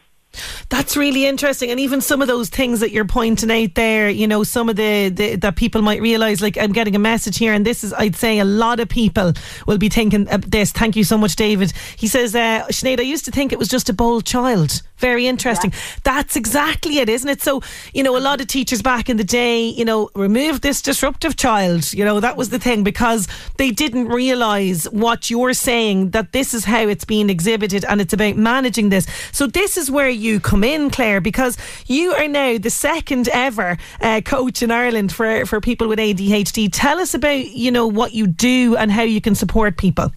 That's 0.70 0.96
really 0.96 1.26
interesting, 1.26 1.70
and 1.72 1.80
even 1.80 2.00
some 2.00 2.22
of 2.22 2.28
those 2.28 2.48
things 2.48 2.78
that 2.78 2.92
you're 2.92 3.04
pointing 3.04 3.50
out 3.50 3.74
there, 3.74 4.08
you 4.08 4.28
know, 4.28 4.44
some 4.44 4.68
of 4.68 4.76
the, 4.76 5.08
the 5.08 5.34
that 5.36 5.56
people 5.56 5.82
might 5.82 6.00
realize. 6.00 6.40
Like 6.40 6.56
I'm 6.56 6.72
getting 6.72 6.94
a 6.94 6.98
message 7.00 7.38
here, 7.38 7.52
and 7.52 7.66
this 7.66 7.82
is, 7.82 7.92
I'd 7.92 8.14
say, 8.14 8.38
a 8.38 8.44
lot 8.44 8.78
of 8.78 8.88
people 8.88 9.32
will 9.66 9.78
be 9.78 9.88
thinking 9.88 10.24
this. 10.46 10.70
Thank 10.70 10.94
you 10.94 11.02
so 11.02 11.18
much, 11.18 11.34
David. 11.34 11.72
He 11.96 12.06
says, 12.06 12.36
uh, 12.36 12.66
"Sinead, 12.70 13.00
I 13.00 13.02
used 13.02 13.24
to 13.24 13.32
think 13.32 13.52
it 13.52 13.58
was 13.58 13.66
just 13.66 13.88
a 13.88 13.92
bold 13.92 14.24
child 14.24 14.82
Very 14.98 15.26
interesting. 15.26 15.72
Yeah. 15.72 15.78
That's 16.04 16.36
exactly 16.36 16.98
it, 16.98 17.08
isn't 17.08 17.28
it? 17.28 17.42
So, 17.42 17.62
you 17.94 18.02
know, 18.02 18.16
a 18.16 18.20
lot 18.20 18.40
of 18.40 18.46
teachers 18.46 18.82
back 18.82 19.08
in 19.08 19.16
the 19.16 19.24
day, 19.24 19.64
you 19.64 19.84
know, 19.84 20.10
removed 20.14 20.62
this 20.62 20.82
disruptive 20.82 21.36
child. 21.36 21.92
You 21.92 22.04
know, 22.04 22.20
that 22.20 22.36
was 22.36 22.50
the 22.50 22.58
thing 22.58 22.84
because 22.84 23.26
they 23.56 23.70
didn't 23.70 24.08
realise 24.08 24.84
what 24.90 25.30
you're 25.30 25.54
saying, 25.54 26.10
that 26.10 26.32
this 26.32 26.52
is 26.54 26.64
how 26.64 26.86
it's 26.86 27.06
being 27.06 27.30
exhibited 27.30 27.84
and 27.86 28.00
it's 28.00 28.12
about 28.12 28.36
managing 28.36 28.90
this. 28.90 29.06
So, 29.32 29.46
this 29.46 29.76
is 29.76 29.90
where 29.90 30.10
you 30.10 30.38
come 30.38 30.59
in, 30.64 30.90
Claire, 30.90 31.20
because 31.20 31.56
you 31.86 32.12
are 32.12 32.28
now 32.28 32.58
the 32.58 32.70
second 32.70 33.28
ever 33.28 33.76
uh, 34.00 34.20
coach 34.24 34.62
in 34.62 34.70
Ireland 34.70 35.12
for, 35.12 35.46
for 35.46 35.60
people 35.60 35.88
with 35.88 35.98
ADHD. 35.98 36.68
Tell 36.72 36.98
us 36.98 37.14
about, 37.14 37.46
you 37.46 37.70
know, 37.70 37.86
what 37.86 38.12
you 38.12 38.26
do 38.26 38.76
and 38.76 38.90
how 38.90 39.02
you 39.02 39.20
can 39.20 39.34
support 39.34 39.76
people. 39.76 40.10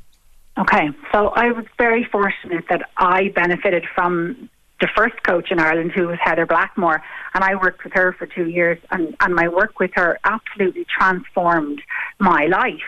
Okay, 0.58 0.90
so 1.12 1.30
I 1.30 1.52
was 1.52 1.66
very 1.80 2.04
fortunate 2.04 2.66
that 2.70 2.90
I 2.98 3.30
benefited 3.30 3.86
from 3.96 4.50
the 4.80 4.88
first 4.96 5.24
coach 5.24 5.50
in 5.50 5.60
Ireland, 5.60 5.94
who 5.94 6.08
was 6.08 6.20
Heather 6.22 6.46
Blackmore, 6.46 7.02
and 7.34 7.44
I 7.44 7.56
worked 7.56 7.84
with 7.84 7.94
her 7.94 8.14
for 8.14 8.28
two 8.28 8.50
years, 8.50 8.78
and, 8.92 9.16
and 9.22 9.34
my 9.34 9.48
work 9.48 9.80
with 9.80 9.92
her 9.96 10.20
absolutely 10.26 10.86
transformed 10.86 11.82
my 12.20 12.46
life. 12.46 12.84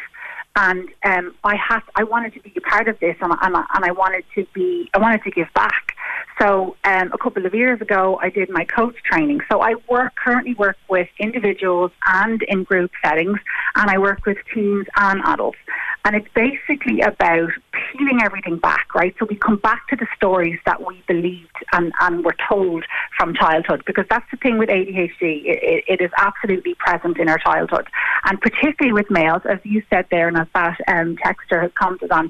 And 0.57 0.89
um, 1.03 1.33
I 1.43 1.55
had, 1.55 1.81
I 1.95 2.03
wanted 2.03 2.33
to 2.33 2.41
be 2.41 2.53
a 2.55 2.61
part 2.61 2.87
of 2.87 2.99
this, 2.99 3.15
and, 3.21 3.31
and, 3.41 3.55
and 3.55 3.85
I 3.85 3.91
wanted 3.91 4.25
to 4.35 4.45
be, 4.53 4.89
I 4.93 4.99
wanted 4.99 5.23
to 5.23 5.31
give 5.31 5.47
back. 5.53 5.94
So 6.39 6.75
um, 6.83 7.11
a 7.13 7.17
couple 7.17 7.45
of 7.45 7.53
years 7.53 7.79
ago, 7.81 8.19
I 8.21 8.29
did 8.29 8.49
my 8.49 8.65
coach 8.65 8.95
training. 9.09 9.39
So 9.49 9.61
I 9.61 9.75
work 9.89 10.15
currently 10.15 10.53
work 10.55 10.77
with 10.89 11.07
individuals 11.17 11.91
and 12.05 12.41
in 12.43 12.63
group 12.63 12.91
settings, 13.03 13.39
and 13.75 13.89
I 13.89 13.97
work 13.97 14.25
with 14.25 14.37
teens 14.53 14.85
and 14.97 15.21
adults. 15.25 15.57
And 16.03 16.15
it's 16.15 16.27
basically 16.35 17.01
about 17.01 17.49
peeling 17.71 18.19
everything 18.21 18.57
back, 18.57 18.93
right? 18.93 19.15
So 19.17 19.25
we 19.27 19.37
come 19.37 19.57
back 19.57 19.87
to 19.89 19.95
the 19.95 20.07
stories 20.15 20.59
that 20.65 20.85
we 20.85 21.01
believed 21.07 21.55
and, 21.73 21.91
and 22.01 22.23
were 22.23 22.35
told 22.47 22.83
from 23.17 23.33
childhood, 23.33 23.83
because 23.87 24.05
that's 24.09 24.29
the 24.29 24.37
thing 24.37 24.57
with 24.57 24.69
ADHD. 24.69 25.45
It, 25.45 25.83
it 25.87 26.01
is 26.01 26.11
absolutely 26.17 26.75
present 26.75 27.17
in 27.17 27.29
our 27.29 27.39
childhood. 27.39 27.87
And 28.25 28.39
particularly 28.39 28.93
with 28.93 29.09
males, 29.09 29.41
as 29.49 29.59
you 29.63 29.81
said 29.89 30.05
there, 30.11 30.27
and 30.27 30.37
as 30.37 30.47
that 30.53 30.77
um, 30.87 31.15
texter 31.15 31.61
has 31.61 31.71
commented 31.75 32.11
on, 32.11 32.29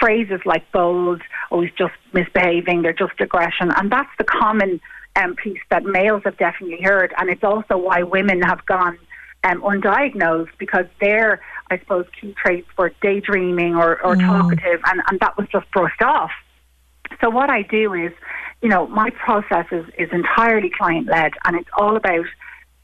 phrases 0.00 0.40
like 0.44 0.70
bold, 0.72 1.20
oh, 1.50 1.60
he's 1.60 1.72
just 1.76 1.92
misbehaving, 2.12 2.82
they're 2.82 2.92
just 2.92 3.20
aggression. 3.20 3.70
And 3.76 3.92
that's 3.92 4.10
the 4.18 4.24
common 4.24 4.80
um, 5.16 5.36
piece 5.36 5.60
that 5.70 5.84
males 5.84 6.22
have 6.24 6.38
definitely 6.38 6.82
heard. 6.82 7.12
And 7.18 7.28
it's 7.28 7.44
also 7.44 7.76
why 7.76 8.02
women 8.02 8.42
have 8.42 8.64
gone 8.66 8.98
um, 9.44 9.60
undiagnosed 9.62 10.50
because 10.58 10.86
their, 11.00 11.40
I 11.70 11.78
suppose, 11.78 12.06
key 12.20 12.34
traits 12.42 12.68
were 12.76 12.92
daydreaming 13.02 13.74
or, 13.76 14.02
or 14.02 14.16
mm. 14.16 14.20
talkative, 14.20 14.80
and, 14.86 15.02
and 15.10 15.20
that 15.20 15.36
was 15.36 15.46
just 15.52 15.70
brushed 15.70 16.02
off. 16.02 16.30
So 17.20 17.30
what 17.30 17.50
I 17.50 17.62
do 17.62 17.92
is, 17.94 18.12
you 18.62 18.68
know, 18.68 18.86
my 18.88 19.10
process 19.10 19.66
is, 19.72 19.86
is 19.98 20.08
entirely 20.12 20.70
client 20.70 21.06
led, 21.08 21.32
and 21.44 21.56
it's 21.56 21.68
all 21.76 21.96
about 21.96 22.26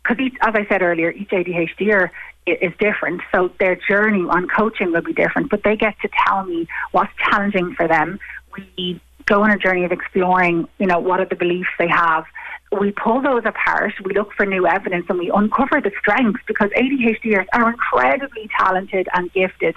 because 0.08 0.30
as 0.42 0.54
I 0.54 0.66
said 0.68 0.82
earlier, 0.82 1.10
each 1.10 1.30
ADHDer 1.30 2.10
is 2.46 2.72
different, 2.78 3.20
so 3.32 3.50
their 3.58 3.76
journey 3.76 4.24
on 4.28 4.48
coaching 4.48 4.92
will 4.92 5.02
be 5.02 5.12
different. 5.12 5.50
But 5.50 5.62
they 5.64 5.76
get 5.76 5.94
to 6.02 6.08
tell 6.26 6.44
me 6.44 6.68
what's 6.92 7.12
challenging 7.30 7.74
for 7.74 7.88
them. 7.88 8.18
We 8.56 9.00
go 9.26 9.42
on 9.42 9.50
a 9.50 9.58
journey 9.58 9.84
of 9.84 9.92
exploring, 9.92 10.68
you 10.78 10.86
know, 10.86 11.00
what 11.00 11.18
are 11.20 11.26
the 11.26 11.34
beliefs 11.34 11.70
they 11.78 11.88
have, 11.88 12.24
we 12.80 12.92
pull 12.92 13.20
those 13.20 13.42
apart, 13.44 13.94
we 14.04 14.14
look 14.14 14.32
for 14.32 14.44
new 14.44 14.66
evidence, 14.66 15.06
and 15.08 15.18
we 15.18 15.30
uncover 15.30 15.80
the 15.80 15.92
strengths 15.98 16.40
because 16.46 16.70
ADHDers 16.70 17.46
are 17.52 17.70
incredibly 17.70 18.48
talented 18.58 19.08
and 19.14 19.32
gifted 19.32 19.76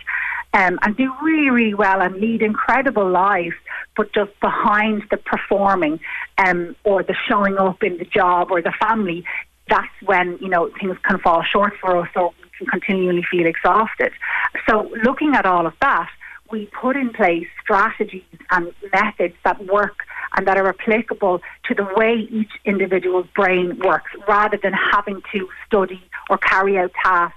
um, 0.53 0.79
and 0.81 0.97
do 0.97 1.13
really, 1.21 1.49
really 1.49 1.73
well 1.73 2.01
and 2.01 2.15
lead 2.15 2.41
incredible 2.41 3.09
lives, 3.09 3.55
but 3.95 4.11
just 4.13 4.31
behind 4.39 5.03
the 5.11 5.17
performing 5.17 5.99
um, 6.39 6.75
or 6.83 7.03
the 7.03 7.15
showing 7.27 7.57
up 7.57 7.83
in 7.83 7.97
the 7.97 8.05
job 8.05 8.49
or 8.49 8.61
the 8.61 8.73
family, 8.79 9.23
that's 9.69 9.87
when, 10.03 10.39
you 10.41 10.49
know, 10.49 10.71
things 10.79 10.97
can 11.03 11.19
fall 11.19 11.43
short 11.43 11.73
for 11.79 11.97
us 11.97 12.09
or 12.15 12.33
can 12.59 12.67
continually 12.67 13.25
feel 13.29 13.45
exhausted. 13.45 14.11
So 14.69 14.91
looking 15.03 15.35
at 15.35 15.45
all 15.45 15.65
of 15.65 15.73
that, 15.81 16.09
we 16.51 16.65
put 16.67 16.95
in 16.95 17.11
place 17.11 17.47
strategies 17.61 18.23
and 18.51 18.73
methods 18.93 19.35
that 19.43 19.65
work 19.67 19.99
and 20.35 20.47
that 20.47 20.57
are 20.57 20.67
applicable 20.67 21.41
to 21.65 21.75
the 21.75 21.87
way 21.95 22.27
each 22.31 22.51
individual's 22.65 23.27
brain 23.35 23.79
works 23.83 24.11
rather 24.27 24.57
than 24.61 24.73
having 24.73 25.21
to 25.31 25.47
study 25.65 26.01
or 26.29 26.37
carry 26.37 26.77
out 26.77 26.91
tasks 27.03 27.35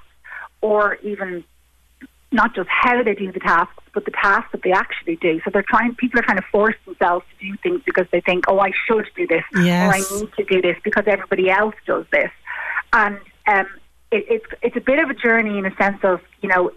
or 0.61 0.97
even 0.97 1.45
not 2.31 2.55
just 2.55 2.69
how 2.69 3.03
they 3.03 3.15
do 3.15 3.31
the 3.31 3.41
tasks, 3.41 3.85
but 3.93 4.07
the 4.07 4.11
tasks 4.11 4.49
that 4.53 4.63
they 4.63 4.73
actually 4.73 5.17
do. 5.17 5.41
So 5.45 5.51
they're 5.53 5.65
trying, 5.69 5.95
people 5.95 6.19
are 6.21 6.23
trying 6.23 6.39
to 6.39 6.47
force 6.51 6.77
themselves 6.87 7.27
to 7.39 7.47
do 7.47 7.57
things 7.63 7.83
because 7.85 8.07
they 8.11 8.23
think, 8.23 8.45
oh, 8.49 8.59
I 8.59 8.73
should 8.87 9.07
do 9.15 9.27
this, 9.27 9.45
yes. 9.55 9.89
or 9.89 9.95
I 9.95 10.21
need 10.21 10.33
to 10.35 10.45
do 10.45 10.63
this 10.63 10.77
because 10.83 11.05
everybody 11.07 11.51
else 11.51 11.75
does 11.87 12.07
this. 12.11 12.31
And 12.95 13.19
um, 13.47 13.67
it, 14.13 14.27
it's 14.29 14.47
it's 14.63 14.77
a 14.77 14.81
bit 14.81 14.99
of 14.99 15.11
a 15.11 15.15
journey 15.15 15.59
in 15.59 15.67
a 15.67 15.75
sense 15.77 15.99
of, 16.05 16.21
you 16.43 16.49
know, 16.49 16.71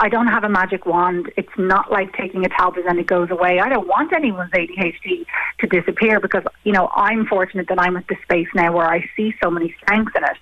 I 0.00 0.08
don't 0.08 0.28
have 0.28 0.44
a 0.44 0.48
magic 0.48 0.86
wand. 0.86 1.30
It's 1.36 1.52
not 1.58 1.90
like 1.90 2.14
taking 2.14 2.46
a 2.46 2.48
tablet 2.48 2.86
and 2.88 2.98
it 3.00 3.06
goes 3.06 3.30
away. 3.30 3.58
I 3.58 3.68
don't 3.68 3.88
want 3.88 4.12
anyone's 4.12 4.52
ADHD 4.52 5.26
to 5.58 5.66
disappear 5.66 6.20
because, 6.20 6.44
you 6.62 6.72
know, 6.72 6.88
I'm 6.94 7.26
fortunate 7.26 7.66
that 7.68 7.80
I'm 7.80 7.96
at 7.96 8.06
this 8.06 8.18
space 8.22 8.46
now 8.54 8.72
where 8.72 8.86
I 8.86 9.10
see 9.16 9.34
so 9.42 9.50
many 9.50 9.74
strengths 9.82 10.12
in 10.16 10.22
it. 10.22 10.36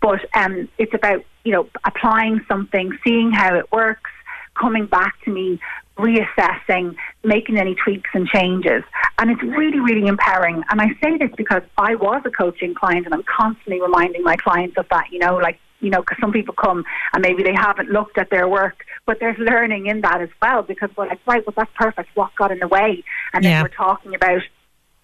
But 0.00 0.20
um, 0.34 0.66
it's 0.78 0.94
about, 0.94 1.24
you 1.44 1.52
know, 1.52 1.68
applying 1.84 2.40
something, 2.48 2.98
seeing 3.04 3.32
how 3.32 3.54
it 3.54 3.70
works, 3.70 4.10
coming 4.58 4.86
back 4.86 5.14
to 5.24 5.30
me, 5.30 5.60
reassessing, 5.98 6.96
making 7.22 7.58
any 7.58 7.74
tweaks 7.74 8.08
and 8.14 8.26
changes. 8.28 8.82
And 9.18 9.30
it's 9.30 9.42
really, 9.42 9.80
really 9.80 10.06
empowering. 10.06 10.64
And 10.70 10.80
I 10.80 10.88
say 11.02 11.18
this 11.18 11.30
because 11.36 11.62
I 11.76 11.96
was 11.96 12.22
a 12.24 12.30
coaching 12.30 12.74
client 12.74 13.04
and 13.04 13.14
I'm 13.14 13.24
constantly 13.24 13.80
reminding 13.82 14.22
my 14.22 14.36
clients 14.36 14.78
of 14.78 14.86
that, 14.88 15.12
you 15.12 15.18
know, 15.18 15.36
like 15.36 15.58
you 15.82 15.90
know, 15.90 16.00
because 16.00 16.16
some 16.20 16.32
people 16.32 16.54
come 16.54 16.84
and 17.12 17.22
maybe 17.22 17.42
they 17.42 17.54
haven't 17.54 17.90
looked 17.90 18.16
at 18.16 18.30
their 18.30 18.48
work, 18.48 18.84
but 19.04 19.18
there's 19.20 19.38
learning 19.38 19.86
in 19.86 20.00
that 20.00 20.22
as 20.22 20.30
well 20.40 20.62
because 20.62 20.88
we're 20.96 21.08
like, 21.08 21.20
right, 21.26 21.44
well, 21.46 21.54
that's 21.56 21.70
perfect. 21.76 22.08
What 22.14 22.34
got 22.36 22.52
in 22.52 22.60
the 22.60 22.68
way? 22.68 23.04
And 23.34 23.44
yeah. 23.44 23.50
then 23.50 23.62
we're 23.64 23.68
talking 23.68 24.14
about 24.14 24.42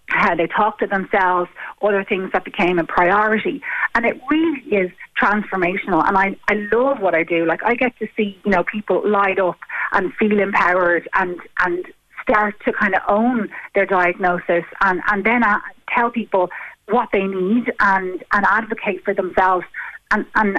how 0.07 0.35
they 0.35 0.47
talk 0.47 0.79
to 0.79 0.87
themselves, 0.87 1.51
other 1.83 2.03
things 2.03 2.31
that 2.33 2.45
became 2.45 2.79
a 2.79 2.85
priority. 2.85 3.61
And 3.95 4.07
it 4.07 4.19
really 4.31 4.61
is 4.75 4.91
transformational. 5.21 6.07
And 6.07 6.17
I, 6.17 6.37
I 6.49 6.55
love 6.73 7.01
what 7.01 7.15
I 7.15 7.25
do. 7.25 7.45
Like 7.45 7.63
I 7.63 7.75
get 7.75 7.99
to 7.99 8.09
see, 8.17 8.39
you 8.45 8.51
know, 8.51 8.65
people 8.65 9.07
light 9.07 9.39
up 9.39 9.59
and 9.93 10.15
feel 10.15 10.39
empowered 10.39 11.09
and, 11.15 11.39
and 11.61 11.85
start 12.23 12.55
to 12.65 12.73
kind 12.73 12.95
of 12.95 13.03
own 13.09 13.49
their 13.75 13.87
diagnosis 13.87 14.65
and, 14.81 15.03
and 15.09 15.25
then 15.25 15.43
uh, 15.43 15.59
tell 15.95 16.11
people 16.11 16.49
what 16.87 17.09
they 17.13 17.25
need 17.25 17.71
and, 17.81 18.25
and 18.33 18.47
advocate 18.47 19.05
for 19.05 19.13
themselves 19.13 19.67
and 20.11 20.27
and 20.35 20.59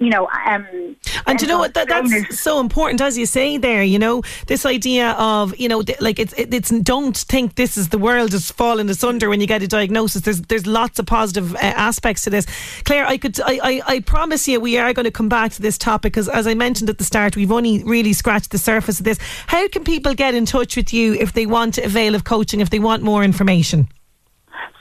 you 0.00 0.10
know, 0.10 0.28
um, 0.46 0.96
and 1.26 1.40
you 1.40 1.46
know 1.46 1.58
what? 1.58 1.74
That, 1.74 1.88
that's 1.88 2.40
so 2.40 2.58
important, 2.58 3.00
as 3.00 3.16
you 3.16 3.26
say 3.26 3.56
there. 3.58 3.82
You 3.82 3.98
know, 3.98 4.22
this 4.48 4.66
idea 4.66 5.12
of 5.12 5.56
you 5.56 5.68
know, 5.68 5.82
like 6.00 6.18
it's 6.18 6.34
it's 6.36 6.70
don't 6.82 7.16
think 7.16 7.54
this 7.54 7.76
is 7.76 7.90
the 7.90 7.98
world 7.98 8.34
is 8.34 8.50
falling 8.50 8.90
asunder 8.90 9.28
when 9.28 9.40
you 9.40 9.46
get 9.46 9.62
a 9.62 9.68
diagnosis. 9.68 10.22
There's 10.22 10.42
there's 10.42 10.66
lots 10.66 10.98
of 10.98 11.06
positive 11.06 11.54
uh, 11.54 11.58
aspects 11.60 12.22
to 12.22 12.30
this. 12.30 12.46
Claire, 12.84 13.06
I 13.06 13.16
could 13.16 13.40
I, 13.40 13.60
I, 13.62 13.82
I 13.86 14.00
promise 14.00 14.48
you 14.48 14.60
we 14.60 14.78
are 14.78 14.92
going 14.92 15.04
to 15.04 15.12
come 15.12 15.28
back 15.28 15.52
to 15.52 15.62
this 15.62 15.78
topic 15.78 16.12
because 16.12 16.28
as 16.28 16.46
I 16.46 16.54
mentioned 16.54 16.90
at 16.90 16.98
the 16.98 17.04
start, 17.04 17.36
we've 17.36 17.52
only 17.52 17.84
really 17.84 18.12
scratched 18.12 18.50
the 18.50 18.58
surface 18.58 18.98
of 18.98 19.04
this. 19.04 19.18
How 19.46 19.68
can 19.68 19.84
people 19.84 20.14
get 20.14 20.34
in 20.34 20.44
touch 20.44 20.76
with 20.76 20.92
you 20.92 21.14
if 21.14 21.32
they 21.32 21.46
want 21.46 21.74
to 21.74 21.82
avail 21.82 22.16
of 22.16 22.24
coaching, 22.24 22.60
if 22.60 22.70
they 22.70 22.80
want 22.80 23.02
more 23.02 23.22
information? 23.22 23.88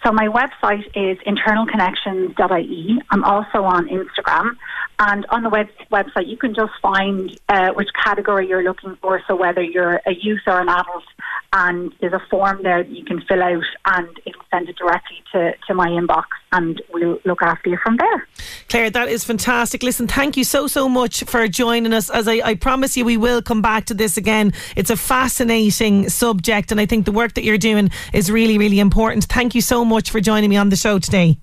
So 0.06 0.12
my 0.12 0.28
website 0.28 0.86
is 0.96 1.18
internalconnections.ie. 1.26 3.02
I'm 3.10 3.24
also 3.24 3.64
on 3.64 3.88
Instagram. 3.88 4.58
And 5.00 5.26
on 5.30 5.44
the 5.44 5.50
web- 5.50 5.68
website, 5.92 6.28
you 6.28 6.38
can 6.38 6.54
just 6.54 6.72
find 6.82 7.38
uh, 7.50 7.72
which 7.72 7.90
category 7.94 8.48
you're 8.48 8.64
looking 8.64 8.96
for. 9.02 9.22
So 9.28 9.36
whether 9.36 9.62
you're 9.62 10.00
a 10.06 10.14
youth 10.14 10.42
or 10.48 10.60
an 10.60 10.70
adult, 10.70 11.04
and 11.52 11.94
there's 12.00 12.14
a 12.14 12.22
form 12.30 12.62
there 12.64 12.84
that 12.84 12.92
you 12.92 13.06
can 13.06 13.22
fill 13.22 13.44
out, 13.44 13.64
and 13.86 14.08
it'll 14.26 14.42
send 14.52 14.70
it 14.70 14.76
directly 14.76 15.24
to, 15.32 15.54
to 15.68 15.74
my 15.74 15.88
inbox, 15.88 16.26
and 16.52 16.82
we'll 16.92 17.20
look 17.26 17.42
after 17.42 17.70
you 17.70 17.78
from 17.84 17.98
there. 17.98 18.28
Claire, 18.70 18.90
that 18.90 19.08
is 19.08 19.24
fantastic. 19.24 19.84
Listen, 19.84 20.08
thank 20.08 20.38
you 20.38 20.44
so 20.44 20.68
so 20.68 20.90
much 20.90 21.24
for 21.26 21.48
joining 21.48 21.94
us. 21.94 22.10
As 22.10 22.28
I, 22.28 22.42
I 22.44 22.56
promise 22.56 22.98
you, 22.98 23.06
we 23.06 23.18
will 23.18 23.42
come 23.42 23.62
back 23.62 23.86
to 23.86 23.94
this 23.94 24.18
again. 24.18 24.54
It's 24.76 24.90
a 24.90 24.98
fascinating 24.98 26.10
subject, 26.10 26.72
and 26.72 26.80
I 26.80 26.86
think 26.86 27.06
the 27.06 27.12
work 27.12 27.34
that 27.36 27.44
you're 27.44 27.58
doing 27.58 27.92
is 28.14 28.32
really 28.32 28.58
really 28.58 28.80
important. 28.80 29.26
Thank 29.26 29.56
you 29.56 29.62
so 29.62 29.86
much 29.86 30.10
for 30.12 30.22
joining 30.22 30.50
me 30.50 30.58
on 30.58 30.70
the 30.70 30.76
show 30.76 31.00
today. 31.00 31.38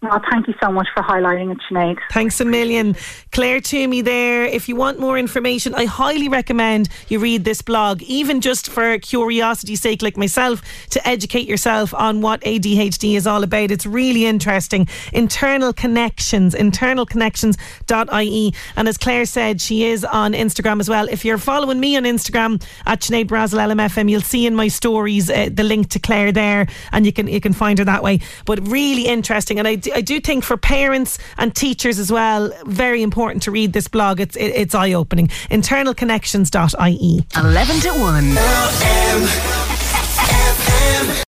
Well, 0.00 0.22
thank 0.30 0.46
you 0.46 0.54
so 0.62 0.70
much 0.70 0.86
for 0.94 1.02
highlighting 1.02 1.50
it, 1.50 1.58
Sinead. 1.68 1.98
Thanks 2.12 2.40
a 2.40 2.44
million. 2.44 2.94
Claire 3.32 3.60
Toomey 3.60 4.00
there. 4.00 4.44
If 4.44 4.68
you 4.68 4.76
want 4.76 5.00
more 5.00 5.18
information, 5.18 5.74
I 5.74 5.86
highly 5.86 6.28
recommend 6.28 6.88
you 7.08 7.18
read 7.18 7.44
this 7.44 7.62
blog, 7.62 8.00
even 8.02 8.40
just 8.40 8.70
for 8.70 8.96
curiosity's 9.00 9.80
sake, 9.80 10.00
like 10.00 10.16
myself, 10.16 10.62
to 10.90 11.04
educate 11.06 11.48
yourself 11.48 11.92
on 11.94 12.20
what 12.20 12.40
ADHD 12.42 13.16
is 13.16 13.26
all 13.26 13.42
about. 13.42 13.72
It's 13.72 13.86
really 13.86 14.24
interesting. 14.24 14.86
Internal 15.12 15.72
Connections, 15.72 16.54
internalconnections.ie. 16.54 18.54
And 18.76 18.88
as 18.88 18.98
Claire 18.98 19.24
said, 19.24 19.60
she 19.60 19.82
is 19.82 20.04
on 20.04 20.32
Instagram 20.32 20.78
as 20.78 20.88
well. 20.88 21.08
If 21.08 21.24
you're 21.24 21.38
following 21.38 21.80
me 21.80 21.96
on 21.96 22.04
Instagram 22.04 22.64
at 22.86 23.00
Sinead 23.00 23.26
Brazel 23.26 23.58
LMFM, 23.58 24.08
you'll 24.08 24.20
see 24.20 24.46
in 24.46 24.54
my 24.54 24.68
stories 24.68 25.28
uh, 25.28 25.48
the 25.52 25.64
link 25.64 25.88
to 25.90 25.98
Claire 25.98 26.30
there, 26.30 26.68
and 26.92 27.04
you 27.04 27.12
can 27.12 27.26
you 27.26 27.40
can 27.40 27.52
find 27.52 27.80
her 27.80 27.84
that 27.84 28.04
way. 28.04 28.20
But 28.44 28.64
really 28.68 29.06
interesting, 29.06 29.58
and 29.58 29.66
I 29.66 29.80
do, 29.88 29.94
I 29.94 30.00
do 30.00 30.20
think 30.20 30.44
for 30.44 30.56
parents 30.56 31.18
and 31.36 31.54
teachers 31.54 31.98
as 31.98 32.12
well, 32.12 32.52
very 32.66 33.02
important 33.02 33.42
to 33.44 33.50
read 33.50 33.72
this 33.72 33.88
blog. 33.88 34.20
It's 34.20 34.36
it, 34.36 34.52
it's 34.54 34.74
eye 34.74 34.92
opening. 34.92 35.28
Internalconnections.ie. 35.50 37.26
11 37.36 37.80
to 37.80 37.90
1. 37.90 39.77